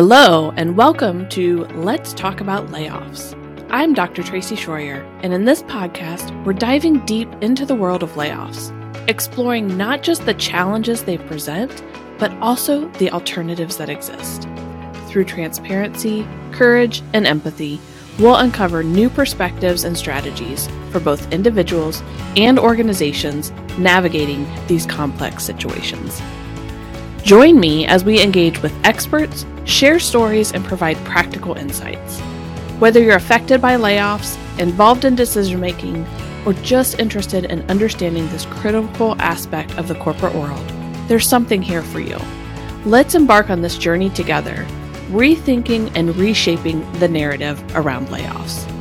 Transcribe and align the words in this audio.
Hello, 0.00 0.52
and 0.56 0.76
welcome 0.76 1.28
to 1.30 1.64
Let's 1.74 2.12
Talk 2.12 2.40
About 2.40 2.68
Layoffs. 2.68 3.34
I'm 3.68 3.94
Dr. 3.94 4.22
Tracy 4.22 4.54
Shroyer, 4.54 5.04
and 5.24 5.34
in 5.34 5.44
this 5.44 5.64
podcast, 5.64 6.44
we're 6.44 6.52
diving 6.52 7.04
deep 7.04 7.28
into 7.40 7.66
the 7.66 7.74
world 7.74 8.04
of 8.04 8.12
layoffs, 8.12 8.70
exploring 9.08 9.76
not 9.76 10.04
just 10.04 10.24
the 10.24 10.34
challenges 10.34 11.02
they 11.02 11.18
present, 11.18 11.82
but 12.16 12.30
also 12.34 12.86
the 12.90 13.10
alternatives 13.10 13.76
that 13.78 13.88
exist. 13.88 14.46
Through 15.08 15.24
transparency, 15.24 16.24
courage, 16.52 17.02
and 17.12 17.26
empathy, 17.26 17.80
we'll 18.20 18.36
uncover 18.36 18.84
new 18.84 19.10
perspectives 19.10 19.82
and 19.82 19.98
strategies 19.98 20.68
for 20.92 21.00
both 21.00 21.32
individuals 21.32 22.04
and 22.36 22.56
organizations 22.56 23.50
navigating 23.78 24.46
these 24.68 24.86
complex 24.86 25.42
situations. 25.42 26.22
Join 27.28 27.60
me 27.60 27.84
as 27.86 28.04
we 28.04 28.22
engage 28.22 28.62
with 28.62 28.74
experts, 28.86 29.44
share 29.66 29.98
stories, 29.98 30.52
and 30.52 30.64
provide 30.64 30.96
practical 31.04 31.58
insights. 31.58 32.20
Whether 32.80 33.02
you're 33.02 33.16
affected 33.16 33.60
by 33.60 33.76
layoffs, 33.76 34.38
involved 34.58 35.04
in 35.04 35.14
decision 35.14 35.60
making, 35.60 36.06
or 36.46 36.54
just 36.54 36.98
interested 36.98 37.44
in 37.44 37.68
understanding 37.68 38.26
this 38.28 38.46
critical 38.46 39.14
aspect 39.20 39.76
of 39.76 39.88
the 39.88 39.94
corporate 39.96 40.34
world, 40.34 40.66
there's 41.06 41.28
something 41.28 41.60
here 41.60 41.82
for 41.82 42.00
you. 42.00 42.16
Let's 42.86 43.14
embark 43.14 43.50
on 43.50 43.60
this 43.60 43.76
journey 43.76 44.08
together, 44.08 44.66
rethinking 45.10 45.92
and 45.94 46.16
reshaping 46.16 46.90
the 46.92 47.08
narrative 47.08 47.62
around 47.76 48.06
layoffs. 48.06 48.77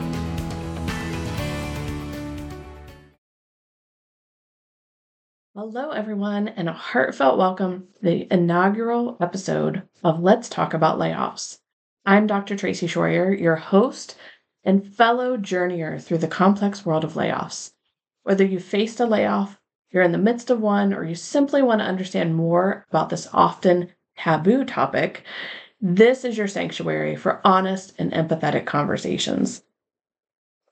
Hello, 5.60 5.90
everyone, 5.90 6.50
and 6.50 6.70
a 6.70 6.72
heartfelt 6.72 7.36
welcome 7.36 7.88
to 7.96 8.02
the 8.04 8.28
inaugural 8.32 9.18
episode 9.20 9.82
of 10.04 10.22
Let's 10.22 10.50
Talk 10.50 10.76
About 10.76 11.00
Layoffs. 11.00 11.58
I'm 12.06 12.28
Dr. 12.28 12.56
Tracy 12.56 12.86
Shroyer, 12.86 13.34
your 13.34 13.56
host 13.56 14.16
and 14.64 14.86
fellow 14.86 15.36
journeyer 15.36 16.00
through 16.00 16.20
the 16.20 16.28
complex 16.28 16.86
world 16.86 17.04
of 17.04 17.14
layoffs. 17.14 17.72
Whether 18.22 18.46
you 18.46 18.60
faced 18.60 19.00
a 19.00 19.08
layoff, 19.08 19.60
you're 19.90 20.04
in 20.04 20.12
the 20.12 20.20
midst 20.20 20.52
of 20.52 20.62
one, 20.62 20.94
or 20.94 21.04
you 21.04 21.16
simply 21.16 21.64
want 21.64 21.82
to 21.82 21.88
understand 21.88 22.36
more 22.36 22.86
about 22.92 23.10
this 23.10 23.28
often 23.34 23.90
taboo 24.16 24.64
topic, 24.64 25.24
this 25.82 26.24
is 26.24 26.38
your 26.38 26.48
sanctuary 26.48 27.16
for 27.16 27.42
honest 27.44 27.96
and 27.98 28.12
empathetic 28.12 28.68
conversations. 28.68 29.64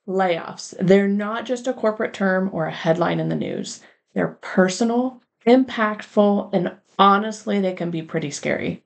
Layoffs, 0.08 0.76
they're 0.80 1.08
not 1.08 1.48
just 1.48 1.66
a 1.66 1.74
corporate 1.74 2.14
term 2.14 2.52
or 2.54 2.68
a 2.68 2.72
headline 2.72 3.20
in 3.20 3.30
the 3.30 3.36
news. 3.36 3.82
They're 4.16 4.40
personal, 4.42 5.22
impactful, 5.46 6.50
and 6.54 6.78
honestly, 6.98 7.60
they 7.60 7.74
can 7.74 7.92
be 7.92 8.02
pretty 8.02 8.32
scary. 8.32 8.84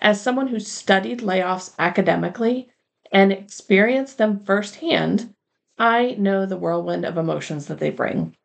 As 0.00 0.20
someone 0.20 0.48
who 0.48 0.60
studied 0.60 1.20
layoffs 1.20 1.74
academically 1.78 2.68
and 3.12 3.32
experienced 3.32 4.18
them 4.18 4.44
firsthand, 4.44 5.34
I 5.78 6.16
know 6.18 6.44
the 6.44 6.56
whirlwind 6.56 7.06
of 7.06 7.16
emotions 7.16 7.66
that 7.66 7.78
they 7.78 7.90
bring. 7.90 8.36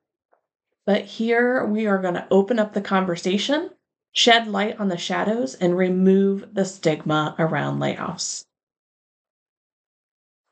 But 0.85 1.05
here 1.05 1.65
we 1.65 1.87
are 1.87 1.97
going 1.97 2.13
to 2.13 2.27
open 2.29 2.59
up 2.59 2.73
the 2.73 2.81
conversation, 2.81 3.71
shed 4.11 4.47
light 4.47 4.79
on 4.79 4.89
the 4.89 4.97
shadows, 4.97 5.55
and 5.55 5.75
remove 5.75 6.53
the 6.53 6.65
stigma 6.65 7.35
around 7.39 7.79
layoffs. 7.79 8.45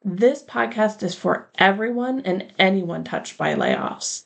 This 0.03 0.43
podcast 0.43 1.03
is 1.03 1.13
for 1.13 1.51
everyone 1.59 2.21
and 2.21 2.51
anyone 2.57 3.03
touched 3.03 3.37
by 3.37 3.53
layoffs. 3.53 4.25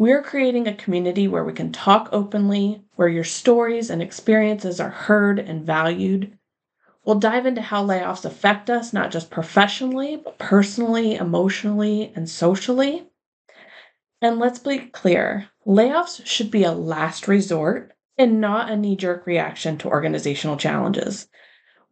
We're 0.00 0.22
creating 0.22 0.66
a 0.66 0.72
community 0.72 1.28
where 1.28 1.44
we 1.44 1.52
can 1.52 1.72
talk 1.72 2.08
openly, 2.10 2.82
where 2.96 3.06
your 3.06 3.22
stories 3.22 3.90
and 3.90 4.00
experiences 4.00 4.80
are 4.80 4.88
heard 4.88 5.38
and 5.38 5.66
valued. 5.66 6.38
We'll 7.04 7.18
dive 7.18 7.44
into 7.44 7.60
how 7.60 7.86
layoffs 7.86 8.24
affect 8.24 8.70
us, 8.70 8.94
not 8.94 9.10
just 9.10 9.30
professionally, 9.30 10.16
but 10.16 10.38
personally, 10.38 11.16
emotionally, 11.16 12.14
and 12.16 12.30
socially. 12.30 13.10
And 14.22 14.38
let's 14.38 14.58
be 14.58 14.78
clear 14.78 15.50
layoffs 15.66 16.24
should 16.24 16.50
be 16.50 16.64
a 16.64 16.72
last 16.72 17.28
resort 17.28 17.92
and 18.16 18.40
not 18.40 18.70
a 18.70 18.78
knee 18.78 18.96
jerk 18.96 19.26
reaction 19.26 19.76
to 19.76 19.88
organizational 19.88 20.56
challenges. 20.56 21.28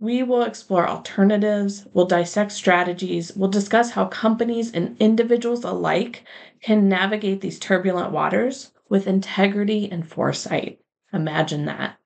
We 0.00 0.22
will 0.22 0.42
explore 0.42 0.88
alternatives, 0.88 1.84
we'll 1.92 2.06
dissect 2.06 2.52
strategies, 2.52 3.34
we'll 3.34 3.50
discuss 3.50 3.90
how 3.90 4.06
companies 4.06 4.72
and 4.72 4.96
individuals 5.00 5.64
alike 5.64 6.24
can 6.62 6.88
navigate 6.88 7.40
these 7.40 7.58
turbulent 7.58 8.12
waters 8.12 8.70
with 8.88 9.08
integrity 9.08 9.90
and 9.90 10.08
foresight. 10.08 10.78
Imagine 11.12 11.64
that. 11.64 11.98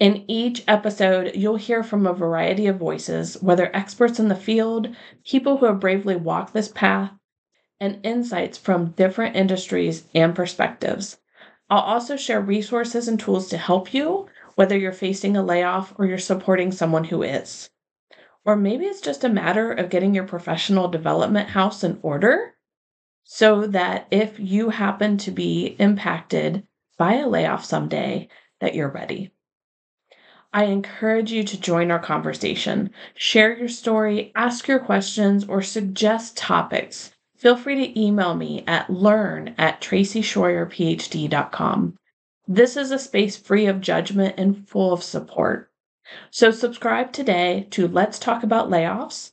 In 0.00 0.24
each 0.28 0.64
episode, 0.66 1.36
you'll 1.36 1.56
hear 1.56 1.84
from 1.84 2.08
a 2.08 2.12
variety 2.12 2.66
of 2.66 2.78
voices, 2.78 3.40
whether 3.40 3.70
experts 3.76 4.18
in 4.18 4.26
the 4.26 4.34
field, 4.34 4.88
people 5.24 5.58
who 5.58 5.66
have 5.66 5.78
bravely 5.78 6.16
walked 6.16 6.54
this 6.54 6.68
path, 6.68 7.12
and 7.78 8.04
insights 8.04 8.58
from 8.58 8.90
different 8.92 9.36
industries 9.36 10.08
and 10.12 10.34
perspectives. 10.34 11.18
I'll 11.68 11.82
also 11.82 12.16
share 12.16 12.40
resources 12.40 13.06
and 13.06 13.20
tools 13.20 13.48
to 13.50 13.58
help 13.58 13.94
you 13.94 14.28
whether 14.60 14.76
you're 14.76 14.92
facing 14.92 15.38
a 15.38 15.42
layoff 15.42 15.94
or 15.96 16.04
you're 16.04 16.18
supporting 16.18 16.70
someone 16.70 17.04
who 17.04 17.22
is. 17.22 17.70
Or 18.44 18.56
maybe 18.56 18.84
it's 18.84 19.00
just 19.00 19.24
a 19.24 19.30
matter 19.30 19.72
of 19.72 19.88
getting 19.88 20.14
your 20.14 20.26
professional 20.26 20.86
development 20.86 21.48
house 21.48 21.82
in 21.82 21.98
order 22.02 22.56
so 23.24 23.66
that 23.68 24.06
if 24.10 24.38
you 24.38 24.68
happen 24.68 25.16
to 25.16 25.30
be 25.30 25.76
impacted 25.78 26.66
by 26.98 27.14
a 27.14 27.26
layoff 27.26 27.64
someday, 27.64 28.28
that 28.60 28.74
you're 28.74 28.90
ready. 28.90 29.30
I 30.52 30.64
encourage 30.64 31.32
you 31.32 31.42
to 31.42 31.58
join 31.58 31.90
our 31.90 31.98
conversation. 31.98 32.90
Share 33.14 33.56
your 33.56 33.68
story, 33.68 34.30
ask 34.36 34.68
your 34.68 34.80
questions, 34.80 35.48
or 35.48 35.62
suggest 35.62 36.36
topics. 36.36 37.14
Feel 37.38 37.56
free 37.56 37.76
to 37.76 37.98
email 37.98 38.34
me 38.34 38.64
at 38.66 38.90
learn 38.90 39.54
at 39.56 39.80
tracyshroyerphd.com. 39.80 41.96
This 42.52 42.76
is 42.76 42.90
a 42.90 42.98
space 42.98 43.36
free 43.36 43.66
of 43.66 43.80
judgment 43.80 44.34
and 44.36 44.68
full 44.68 44.92
of 44.92 45.04
support. 45.04 45.70
So, 46.32 46.50
subscribe 46.50 47.12
today 47.12 47.68
to 47.70 47.86
Let's 47.86 48.18
Talk 48.18 48.42
About 48.42 48.68
Layoffs. 48.68 49.30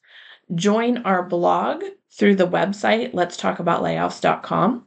Join 0.54 1.00
our 1.00 1.24
blog 1.24 1.84
through 2.12 2.36
the 2.36 2.46
website, 2.46 3.16
letstalkaboutlayoffs.com. 3.16 4.86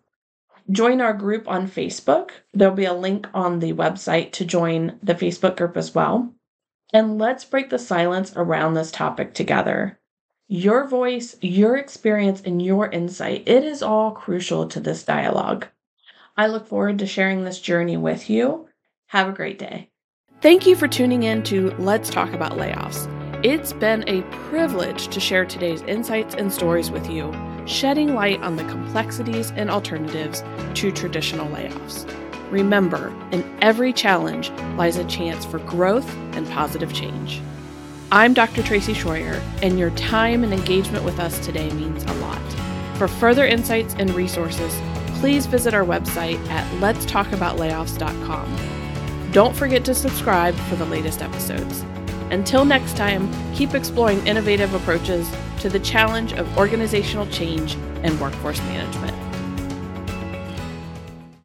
Join 0.71 1.01
our 1.01 1.13
group 1.13 1.49
on 1.49 1.67
Facebook. 1.67 2.31
There'll 2.55 2.73
be 2.73 2.85
a 2.85 2.95
link 2.95 3.27
on 3.35 3.59
the 3.59 3.73
website 3.73 4.31
to 4.35 4.45
join 4.45 5.01
the 5.03 5.17
Facebook 5.17 5.57
group 5.57 5.77
as 5.77 5.93
well. 5.93 6.33
And 6.93 7.19
let's 7.19 7.45
break 7.45 7.71
the 7.71 7.81
silence 7.81 8.33
around 8.37 8.75
this 8.75 8.93
topic 8.93 9.35
together. 9.35 9.99
Your 10.47 10.87
voice, 10.87 11.35
your 11.41 11.77
experience, 11.77 12.43
and 12.45 12.63
your 12.63 12.89
insight, 12.91 13.43
it 13.49 13.65
is 13.65 13.83
all 13.83 14.13
crucial 14.13 14.69
to 14.69 14.79
this 14.79 15.03
dialogue. 15.03 15.67
I 16.41 16.47
look 16.47 16.69
forward 16.69 17.01
to 17.01 17.07
sharing 17.07 17.45
this 17.45 17.61
journey 17.61 17.99
with 17.99 18.31
you. 18.31 18.67
Have 19.09 19.29
a 19.29 19.33
great 19.33 19.59
day. 19.59 19.91
Thank 20.41 20.67
you 20.67 20.75
for 20.75 20.89
tuning 20.89 21.25
in 21.25 21.43
to 21.43 21.71
Let's 21.73 22.09
Talk 22.09 22.33
About 22.33 22.53
Layoffs. 22.53 23.07
It's 23.45 23.75
been 23.75 24.09
a 24.09 24.23
privilege 24.49 25.09
to 25.09 25.21
share 25.21 25.45
today's 25.45 25.83
insights 25.83 26.35
and 26.35 26.51
stories 26.51 26.91
with 26.91 27.11
you, 27.11 27.31
shedding 27.67 28.15
light 28.15 28.41
on 28.41 28.57
the 28.57 28.65
complexities 28.65 29.51
and 29.51 29.71
alternatives 29.71 30.43
to 30.77 30.91
traditional 30.91 31.47
layoffs. 31.49 32.11
Remember, 32.51 33.15
in 33.33 33.45
every 33.61 33.93
challenge 33.93 34.49
lies 34.79 34.97
a 34.97 35.05
chance 35.05 35.45
for 35.45 35.59
growth 35.59 36.11
and 36.33 36.49
positive 36.49 36.95
change. 36.95 37.43
I'm 38.13 38.33
Dr. 38.33 38.63
Tracy 38.63 38.95
Shroyer, 38.95 39.43
and 39.63 39.79
your 39.79 39.91
time 39.91 40.43
and 40.43 40.55
engagement 40.55 41.05
with 41.05 41.21
us 41.21 41.39
today 41.45 41.71
means 41.73 42.03
a 42.05 42.15
lot. 42.15 42.41
For 42.97 43.09
further 43.09 43.47
insights 43.47 43.95
and 43.99 44.11
resources, 44.15 44.75
please 45.21 45.47
visit 45.47 45.75
our 45.75 45.85
website 45.85 46.41
at 46.49 46.67
letstalkaboutlayoffs.com. 46.81 49.31
Don't 49.33 49.55
forget 49.55 49.85
to 49.85 49.95
subscribe 49.95 50.55
for 50.55 50.77
the 50.77 50.87
latest 50.87 51.21
episodes. 51.21 51.85
Until 52.31 52.65
next 52.65 52.97
time, 52.97 53.31
keep 53.55 53.75
exploring 53.75 54.27
innovative 54.27 54.73
approaches 54.73 55.31
to 55.59 55.69
the 55.69 55.81
challenge 55.81 56.33
of 56.33 56.57
organizational 56.57 57.27
change 57.27 57.75
and 58.03 58.19
workforce 58.19 58.61
management. 58.61 59.10